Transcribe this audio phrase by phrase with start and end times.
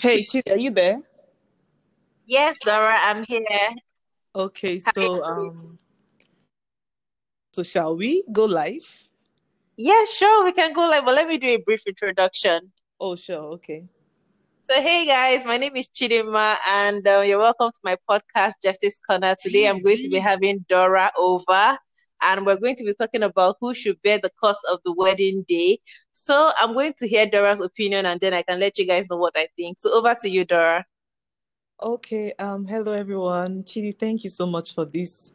[0.00, 1.02] Hey, Chidi, are you there?
[2.24, 3.44] Yes, Dora, I'm here.
[4.34, 5.78] Okay, so um,
[7.52, 9.10] so shall we go live?
[9.76, 12.72] Yeah, sure, we can go live, but let me do a brief introduction.
[12.98, 13.84] Oh, sure, okay.
[14.62, 19.00] So, hey guys, my name is Chidima, and uh, you're welcome to my podcast, Justice
[19.06, 19.36] Corner.
[19.38, 21.76] Today, I'm going to be having Dora over,
[22.22, 25.44] and we're going to be talking about who should bear the cost of the wedding
[25.48, 25.78] day.
[26.12, 29.16] So, I'm going to hear Dora's opinion, and then I can let you guys know
[29.16, 29.78] what I think.
[29.78, 30.84] So, over to you, Dora.
[31.82, 33.62] Okay, um, hello everyone.
[33.64, 35.32] Chidi, thank you so much for this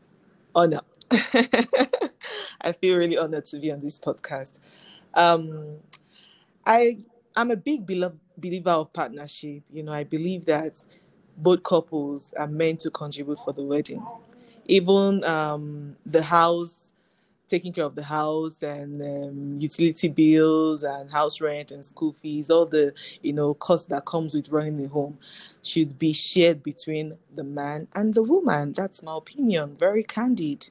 [0.53, 0.81] honor.
[1.11, 4.51] I feel really honored to be on this podcast.
[5.15, 5.77] Um,
[6.65, 6.99] I
[7.35, 9.63] I'm a big belo- believer of partnership.
[9.71, 10.75] You know, I believe that
[11.37, 14.05] both couples are meant to contribute for the wedding.
[14.67, 16.85] Even um, the house
[17.47, 22.49] taking care of the house and um, utility bills and house rent and school fees,
[22.49, 25.17] all the you know cost that comes with running a home,
[25.61, 28.73] should be shared between the man and the woman.
[28.73, 29.75] That's my opinion.
[29.79, 30.69] Very candid.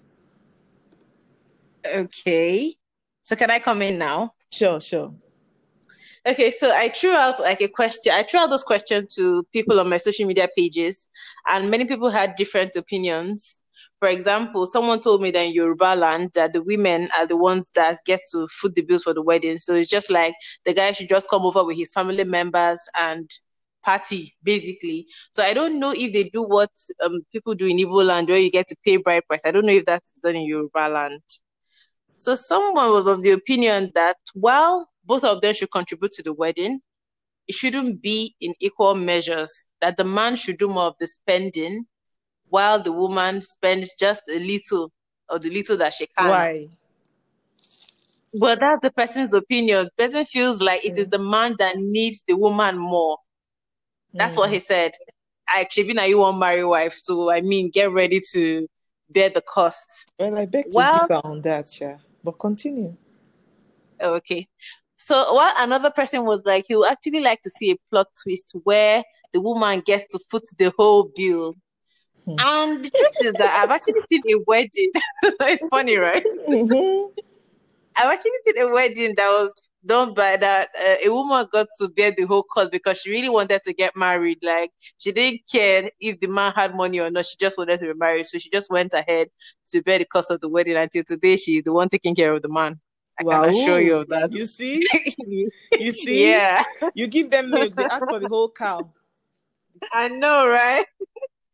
[1.87, 2.75] Okay.
[3.23, 4.35] So, can I come in now?
[4.51, 5.15] Sure, sure.
[6.27, 8.13] Okay, so I threw out like a question.
[8.15, 11.09] I threw out those questions to people on my social media pages,
[11.49, 13.63] and many people had different opinions.
[14.05, 17.71] For example, someone told me that in Yoruba land that the women are the ones
[17.75, 19.57] that get to foot the bills for the wedding.
[19.57, 20.35] So it's just like
[20.67, 23.31] the guy should just come over with his family members and
[23.83, 25.07] party, basically.
[25.33, 26.69] So I don't know if they do what
[27.03, 29.41] um, people do in Igbo land where you get to pay bride price.
[29.47, 31.23] I don't know if that's done in Yoruba land.
[32.17, 36.35] So someone was of the opinion that while both of them should contribute to the
[36.35, 36.81] wedding,
[37.49, 39.65] it shouldn't be in equal measures.
[39.81, 41.87] That the man should do more of the spending,
[42.55, 44.93] while the woman spends just a little
[45.29, 46.29] of the little that she can.
[46.29, 46.69] Why?
[48.33, 49.87] Well, that's the person's opinion.
[49.87, 53.17] The person feels like it is the man that needs the woman more.
[54.13, 54.93] That's what he said.
[55.49, 58.69] I actually now you want marry wife, so I mean get ready to
[59.11, 60.13] bear the cost.
[60.21, 61.97] Well, I beg to Well- differ on that, yeah.
[62.23, 62.95] But continue.
[64.01, 64.47] Okay.
[64.97, 68.55] So while another person was like, he would actually like to see a plot twist
[68.63, 71.55] where the woman gets to foot the whole bill.
[72.27, 72.37] Hmm.
[72.39, 74.91] And the truth is that I've actually seen a wedding.
[75.23, 76.25] it's funny, right?
[76.49, 77.11] Mhm.
[77.97, 79.55] I've actually seen a wedding that was
[79.87, 83.29] done by that uh, a woman got to bear the whole cost because she really
[83.29, 84.39] wanted to get married.
[84.43, 87.27] Like she didn't care if the man had money or not.
[87.27, 89.29] She just wanted to be married, so she just went ahead
[89.69, 90.77] to bear the cost of the wedding.
[90.77, 92.81] Until today, she's the one taking care of the man.
[93.19, 94.33] I can assure you of that.
[94.33, 94.87] You see?
[95.79, 96.31] You see?
[96.31, 96.65] yeah,
[96.95, 98.93] You give them milk, they ask for the whole cow.
[99.93, 100.85] I know, right?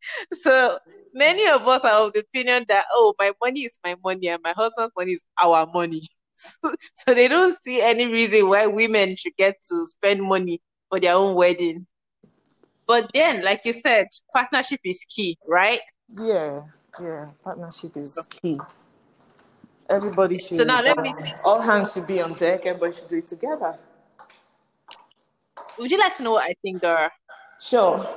[0.33, 0.77] so
[1.13, 4.41] many of us are of the opinion that oh, my money is my money and
[4.43, 6.01] my husband's money is our money.
[6.33, 10.59] So, so they don't see any reason why women should get to spend money
[10.89, 11.85] for their own wedding.
[12.87, 15.81] But then, like you said, partnership is key, right?
[16.09, 16.61] Yeah,
[16.99, 17.27] yeah.
[17.43, 18.59] Partnership is key.
[19.89, 20.57] Everybody should.
[20.57, 22.65] So now let me- uh, All hands should be on deck.
[22.65, 23.77] Everybody should do it together.
[25.77, 27.11] Would you like to know what I think, Dora?
[27.59, 28.07] Sure.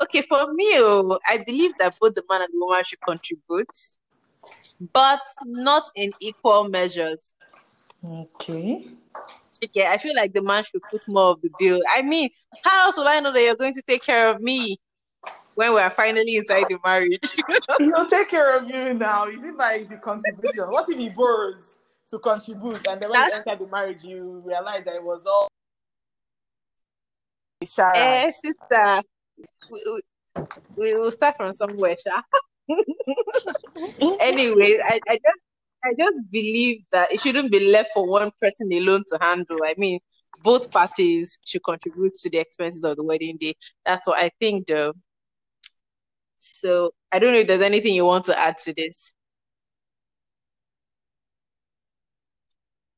[0.00, 3.76] Okay, for me, oh, I believe that both the man and the woman should contribute,
[4.92, 7.34] but not in equal measures.
[8.06, 8.86] Okay.
[9.64, 11.80] Okay, I feel like the man should put more of the bill.
[11.96, 12.30] I mean,
[12.64, 14.76] how else will I know that you're going to take care of me
[15.56, 17.36] when we are finally inside the marriage?
[17.78, 19.26] He'll take care of you now.
[19.26, 20.70] Is it like the contribution?
[20.70, 21.78] What if he borrows
[22.10, 25.48] to contribute and then when you enter the marriage, you realize that it was all
[27.60, 27.96] a charade?
[27.96, 29.02] eh, sister,
[29.70, 30.00] we,
[30.76, 32.22] we, will start from somewhere, Sha.
[34.20, 35.42] anyway, I, I just
[35.84, 39.58] I just believe that it shouldn't be left for one person alone to handle.
[39.64, 40.00] I mean,
[40.42, 43.54] both parties should contribute to the expenses of the wedding day.
[43.86, 44.94] That's what I think, though.
[46.38, 49.12] So I don't know if there's anything you want to add to this.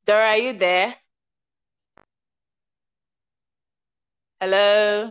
[0.07, 0.95] Dora, are you there?
[4.41, 5.11] Hello?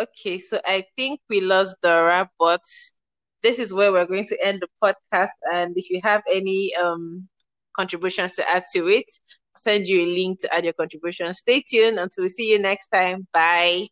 [0.00, 2.60] Okay, so I think we lost Dora, but
[3.42, 5.30] this is where we're going to end the podcast.
[5.52, 7.28] And if you have any um
[7.76, 9.06] contributions to add to it,
[9.54, 11.32] I'll send you a link to add your contribution.
[11.34, 13.26] Stay tuned until we see you next time.
[13.32, 13.88] Bye.